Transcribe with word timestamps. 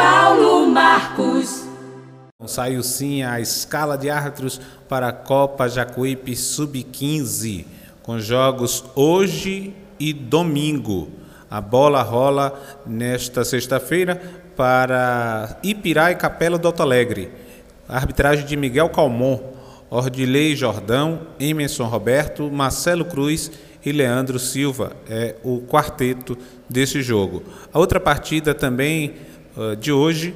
Paulo 0.00 0.66
Marcos. 0.66 1.68
Saiu 2.46 2.82
sim 2.82 3.22
a 3.22 3.38
escala 3.38 3.98
de 3.98 4.08
árbitros 4.08 4.58
para 4.88 5.08
a 5.08 5.12
Copa 5.12 5.68
Jacuípe 5.68 6.34
Sub-15, 6.34 7.66
com 8.02 8.18
jogos 8.18 8.82
hoje 8.94 9.74
e 9.98 10.14
domingo. 10.14 11.10
A 11.50 11.60
bola 11.60 12.00
rola 12.00 12.58
nesta 12.86 13.44
sexta-feira 13.44 14.16
para 14.56 15.58
Ipirá 15.62 16.10
e 16.10 16.14
Capela 16.14 16.56
do 16.56 16.66
Alto 16.66 16.82
Alegre. 16.82 17.30
Arbitragem 17.86 18.46
de 18.46 18.56
Miguel 18.56 18.88
Calmon, 18.88 19.38
Ordilei 19.90 20.56
Jordão, 20.56 21.26
Emerson 21.38 21.84
Roberto, 21.84 22.50
Marcelo 22.50 23.04
Cruz 23.04 23.52
e 23.84 23.92
Leandro 23.92 24.38
Silva. 24.38 24.92
É 25.06 25.34
o 25.44 25.60
quarteto 25.60 26.38
desse 26.70 27.02
jogo. 27.02 27.42
A 27.70 27.78
outra 27.78 28.00
partida 28.00 28.54
também 28.54 29.28
de 29.78 29.92
hoje 29.92 30.34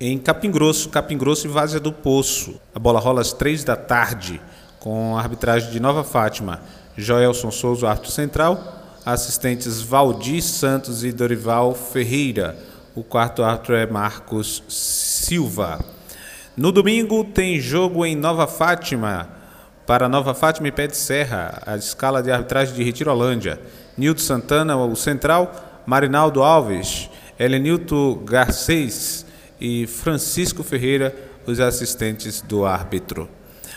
em 0.00 0.18
Capim 0.18 0.50
Grosso, 0.50 0.88
Capim 0.88 1.18
Grosso 1.18 1.46
e 1.46 1.50
Várzea 1.50 1.80
do 1.80 1.92
Poço. 1.92 2.60
A 2.74 2.78
bola 2.78 3.00
rola 3.00 3.20
às 3.20 3.32
três 3.32 3.64
da 3.64 3.76
tarde, 3.76 4.40
com 4.78 5.16
a 5.16 5.20
arbitragem 5.20 5.70
de 5.70 5.80
Nova 5.80 6.04
Fátima, 6.04 6.60
Joelson 6.96 7.50
Souza, 7.50 7.88
árbitro 7.88 8.10
central, 8.10 8.60
assistentes 9.04 9.80
Valdir 9.80 10.42
Santos 10.42 11.04
e 11.04 11.12
Dorival 11.12 11.74
Ferreira. 11.74 12.56
O 12.94 13.02
quarto 13.02 13.42
árbitro 13.42 13.74
é 13.74 13.86
Marcos 13.86 14.62
Silva. 14.68 15.84
No 16.56 16.72
domingo 16.72 17.24
tem 17.24 17.60
jogo 17.60 18.04
em 18.04 18.16
Nova 18.16 18.46
Fátima, 18.46 19.28
para 19.86 20.08
Nova 20.08 20.34
Fátima 20.34 20.68
e 20.68 20.72
Pé 20.72 20.86
de 20.86 20.96
Serra, 20.96 21.62
a 21.66 21.76
escala 21.76 22.22
de 22.22 22.30
arbitragem 22.30 22.74
de 22.74 22.82
Retirolândia. 22.82 23.60
Nildo 23.96 24.20
Santana, 24.20 24.76
o 24.76 24.94
central, 24.94 25.82
Marinaldo 25.86 26.42
Alves, 26.42 27.08
Helenilton 27.38 28.24
Garcês, 28.24 29.26
e 29.60 29.86
Francisco 29.86 30.62
Ferreira, 30.62 31.14
os 31.46 31.60
assistentes 31.60 32.40
do 32.40 32.64
árbitro. 32.64 33.28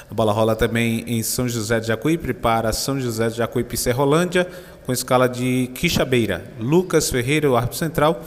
A 0.10 0.14
bola 0.14 0.34
rola 0.34 0.56
também 0.56 1.04
em 1.08 1.24
São 1.24 1.48
José 1.48 1.80
de 1.80 1.88
Jacuípe 1.88 2.34
para 2.34 2.74
São 2.74 3.00
José 3.00 3.30
de 3.30 3.38
Jacuípe 3.38 3.78
Serrolândia, 3.78 4.48
com 4.86 4.92
escala 4.92 5.28
de 5.28 5.72
Quixabeira. 5.74 6.44
Lucas 6.60 7.10
Ferreira, 7.10 7.50
o 7.50 7.56
árbitro 7.56 7.78
central, 7.78 8.24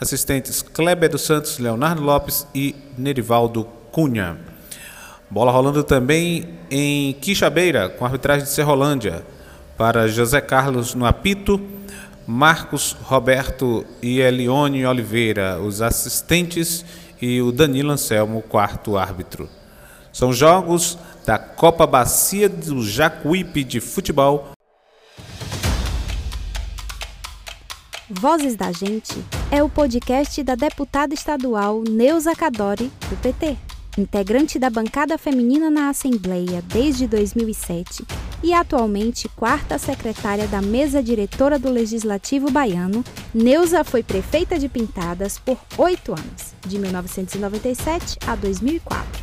assistentes 0.00 0.62
Kleber 0.62 1.08
dos 1.08 1.22
Santos, 1.22 1.58
Leonardo 1.58 2.02
Lopes 2.02 2.46
e 2.54 2.74
Nerivaldo 2.96 3.64
Cunha. 3.92 4.36
Bola 5.30 5.52
rolando 5.52 5.84
também 5.84 6.58
em 6.70 7.12
Quixabeira, 7.14 7.88
com 7.88 8.04
arbitragem 8.04 8.44
de 8.44 8.50
Serrolândia, 8.50 9.24
para 9.76 10.08
José 10.08 10.40
Carlos 10.40 10.94
no 10.94 11.06
apito, 11.06 11.60
Marcos 12.30 12.92
Roberto 12.92 13.86
e 14.02 14.20
Elione 14.20 14.84
Oliveira, 14.84 15.58
os 15.58 15.80
assistentes, 15.80 16.84
e 17.22 17.40
o 17.40 17.50
Danilo 17.50 17.90
Anselmo, 17.90 18.42
quarto 18.42 18.98
árbitro. 18.98 19.48
São 20.12 20.30
jogos 20.30 20.98
da 21.24 21.38
Copa 21.38 21.86
Bacia 21.86 22.46
do 22.46 22.86
Jacuípe 22.86 23.64
de 23.64 23.80
Futebol. 23.80 24.50
Vozes 28.10 28.56
da 28.56 28.72
Gente 28.72 29.24
é 29.50 29.62
o 29.62 29.70
podcast 29.70 30.42
da 30.42 30.54
deputada 30.54 31.14
estadual 31.14 31.82
Neuza 31.88 32.36
Cadori, 32.36 32.92
do 33.08 33.16
PT 33.22 33.56
integrante 33.98 34.58
da 34.58 34.70
bancada 34.70 35.18
feminina 35.18 35.68
na 35.68 35.88
Assembleia 35.88 36.62
desde 36.62 37.06
2007 37.06 38.04
e 38.42 38.52
atualmente 38.52 39.28
quarta 39.28 39.76
secretária 39.78 40.46
da 40.46 40.62
mesa 40.62 41.02
diretora 41.02 41.58
do 41.58 41.70
Legislativo 41.70 42.50
Baiano, 42.50 43.04
Neuza 43.34 43.82
foi 43.82 44.02
prefeita 44.02 44.58
de 44.58 44.68
Pintadas 44.68 45.38
por 45.38 45.58
oito 45.76 46.12
anos, 46.12 46.54
de 46.66 46.78
1997 46.78 48.18
a 48.26 48.36
2004. 48.36 49.17